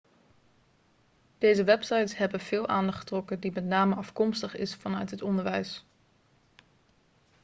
[1.37, 5.85] deze websites hebben veel aandacht getrokken die met name afkomstig is vanuit het onderwijs